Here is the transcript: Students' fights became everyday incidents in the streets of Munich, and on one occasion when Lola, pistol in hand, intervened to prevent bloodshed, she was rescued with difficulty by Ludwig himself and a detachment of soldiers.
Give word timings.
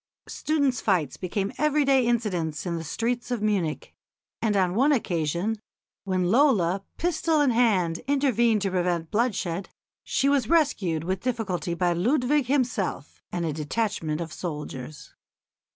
Students' 0.29 0.81
fights 0.81 1.15
became 1.15 1.53
everyday 1.59 2.07
incidents 2.07 2.65
in 2.65 2.75
the 2.75 2.83
streets 2.83 3.29
of 3.29 3.43
Munich, 3.43 3.93
and 4.41 4.57
on 4.57 4.73
one 4.73 4.91
occasion 4.91 5.59
when 6.05 6.31
Lola, 6.31 6.83
pistol 6.97 7.39
in 7.39 7.51
hand, 7.51 7.99
intervened 8.07 8.63
to 8.63 8.71
prevent 8.71 9.11
bloodshed, 9.11 9.69
she 10.03 10.27
was 10.27 10.49
rescued 10.49 11.03
with 11.03 11.21
difficulty 11.21 11.75
by 11.75 11.93
Ludwig 11.93 12.47
himself 12.47 13.21
and 13.31 13.45
a 13.45 13.53
detachment 13.53 14.21
of 14.21 14.33
soldiers. 14.33 15.13